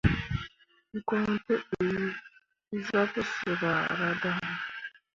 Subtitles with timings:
[1.07, 4.39] Goŋ tǝ dii zah pǝsǝr ahradaŋ.